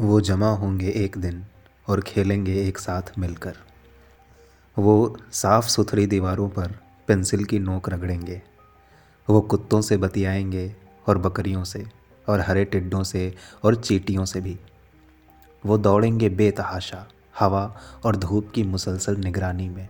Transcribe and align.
वो 0.00 0.20
जमा 0.20 0.50
होंगे 0.50 0.88
एक 0.90 1.18
दिन 1.18 1.44
और 1.88 2.00
खेलेंगे 2.00 2.68
एक 2.68 2.78
साथ 2.78 3.02
मिलकर। 3.18 3.56
वो 4.78 5.18
साफ़ 5.32 5.68
सुथरी 5.68 6.06
दीवारों 6.06 6.48
पर 6.48 6.78
पेंसिल 7.08 7.44
की 7.44 7.58
नोक 7.58 7.88
रगड़ेंगे। 7.88 8.42
वो 9.30 9.40
कुत्तों 9.40 9.80
से 9.80 9.96
बतियाएँगे 9.96 10.76
और 11.08 11.18
बकरियों 11.18 11.64
से 11.64 11.86
और 12.28 12.40
हरे 12.40 12.64
टिड्डों 12.64 13.02
से 13.02 13.34
और 13.64 13.74
चीटियों 13.74 14.24
से 14.24 14.40
भी। 14.40 14.58
वो 15.66 15.78
दौड़ेंगे 15.78 16.28
बेतहाशा, 16.28 17.08
हवा 17.38 17.80
और 18.04 18.16
धूप 18.16 18.52
की 18.54 18.62
मुसलसल 18.62 19.16
निगरानी 19.16 19.68
में 19.68 19.88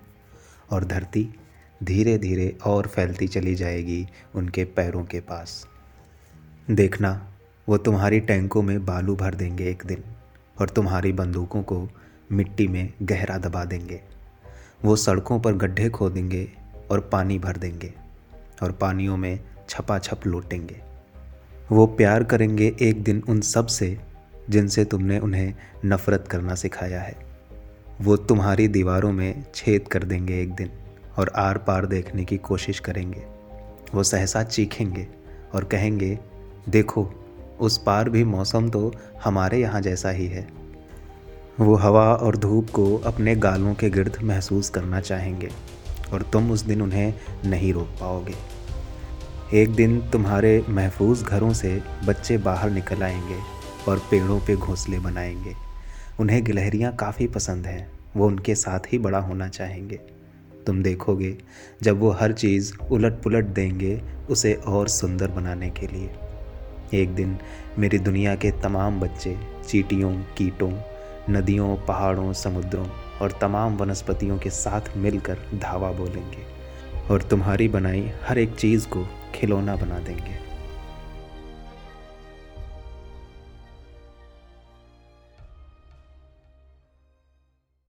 और 0.70 0.84
धरती 0.84 1.34
धीरे 1.82 2.18
धीरे 2.18 2.58
और 2.66 2.86
फैलती 2.86 3.28
चली 3.28 3.54
जाएगी 3.54 4.08
उनके 4.34 4.64
पैरों 4.64 5.04
के 5.04 5.20
पास। 5.20 5.68
देखना 6.70 7.33
वो 7.68 7.76
तुम्हारी 7.76 8.20
टैंकों 8.20 8.62
में 8.62 8.86
बालू 8.86 9.16
भर 9.16 9.34
देंगे 9.34 9.68
एक 9.70 9.82
दिन 9.86 10.02
और 10.60 10.68
तुम्हारी 10.68 11.12
बंदूकों 11.12 11.62
को 11.62 11.88
मिट्टी 12.32 12.68
में 12.68 12.92
गहरा 13.02 13.38
दबा 13.38 13.64
देंगे। 13.64 14.00
वो 14.84 14.96
सड़कों 14.96 15.40
पर 15.40 15.52
गड्ढे 15.52 15.88
खोदेंगे 15.90 16.48
और 16.90 17.00
पानी 17.00 17.38
भर 17.38 17.56
देंगे 17.56 17.92
और 18.62 18.72
पानियों 18.72 19.16
में 19.16 19.40
छपा 19.68 19.98
छप 19.98 20.26
लौटेंगे। 20.26 20.80
वो 21.72 21.86
प्यार 21.86 22.24
करेंगे 22.24 22.76
एक 22.80 23.02
दिन 23.02 23.22
उन 23.28 23.40
सबसे 23.40 23.98
जिनसे 24.50 24.84
तुमने 24.84 25.18
उन्हें 25.18 25.54
नफ़रत 25.84 26.28
करना 26.30 26.54
सिखाया 26.54 27.00
है। 27.00 27.16
वो 28.00 28.16
तुम्हारी 28.16 28.68
दीवारों 28.68 29.12
में 29.12 29.44
छेद 29.54 29.88
कर 29.88 30.04
देंगे 30.04 30.40
एक 30.42 30.54
दिन 30.54 30.70
और 31.18 31.32
आर 31.36 31.58
पार 31.58 31.86
देखने 31.86 32.24
की 32.24 32.36
कोशिश 32.36 32.80
करेंगे। 32.80 33.22
वो 33.94 34.02
सहसा 34.02 34.42
चीखेंगे 34.42 35.06
और 35.54 35.64
कहेंगे, 35.64 36.18
देखो 36.68 37.23
उस 37.60 37.78
पार 37.78 38.08
भी 38.08 38.24
मौसम 38.24 38.68
तो 38.68 38.92
हमारे 39.24 39.60
यहाँ 39.60 39.80
जैसा 39.80 40.10
ही 40.10 40.26
है। 40.26 40.48
वो 41.60 41.74
हवा 41.74 42.14
और 42.14 42.36
धूप 42.36 42.70
को 42.70 42.96
अपने 42.96 43.36
गालों 43.36 43.74
के 43.74 43.90
गिर्द 43.90 44.18
महसूस 44.22 44.70
करना 44.70 45.00
चाहेंगे 45.00 45.50
और 46.12 46.22
तुम 46.22 46.50
उस 46.50 46.60
दिन 46.60 46.82
उन्हें 46.82 47.14
नहीं 47.46 47.72
रोक 47.72 47.88
पाओगे। 48.00 48.34
एक 49.52 49.74
दिन 49.74 50.00
तुम्हारे 50.00 50.64
महफूज 50.68 51.22
घरों 51.22 51.52
से 51.52 51.82
बच्चे 52.06 52.38
बाहर 52.38 52.70
निकल 52.70 53.02
आएँगे 53.02 53.38
और 53.88 53.98
पेड़ों 53.98 54.40
पे 54.40 54.56
घोंसले 54.56 54.98
बनाएँगे। 54.98 55.54
उन्हें 56.20 56.44
गिलहरियाँ 56.44 56.96
काफ़ी 56.96 57.26
पसंद 57.26 57.66
हैं, 57.66 57.92
वो 58.16 58.26
उनके 58.26 58.54
साथ 58.54 58.80
ही 58.92 58.98
बड़ा 58.98 59.18
होना 59.18 59.48
चाहेंगे। 59.48 60.00
तुम 60.66 60.82
देखोगे, 60.82 61.36
जब 61.82 62.00
वो 62.00 62.10
हर 62.10 62.32
चीज़ 62.32 62.74
उलट 62.90 63.22
पुलट 63.22 63.44
देंगे 63.44 64.02
उसे 64.30 64.54
और 64.54 64.88
सुंदर 64.88 65.28
बनाने 65.28 65.70
के 65.70 65.86
लिए। 65.86 66.10
एक 66.94 67.14
दिन 67.14 67.38
मेरी 67.78 67.98
दुनिया 67.98 68.34
के 68.34 68.50
तमाम 68.50 69.00
बच्चे, 69.00 69.36
चीटियों, 69.68 70.12
कीटों, 70.38 70.70
नदियों, 71.30 71.76
पहाड़ों, 71.76 72.32
समुद्रों 72.32 72.86
और 73.22 73.38
तमाम 73.40 73.76
वनस्पतियों 73.76 74.38
के 74.38 74.50
साथ 74.50 74.96
मिलकर 74.96 75.38
धावा 75.54 75.90
बोलेंगे 75.92 76.46
और 77.10 77.22
तुम्हारी 77.22 77.68
बनाई 77.68 78.10
हर 78.28 78.38
एक 78.38 78.54
चीज़ 78.54 78.88
को 78.88 79.06
खिलौना 79.34 79.76
बना 79.76 79.98
देंगे। 79.98 80.53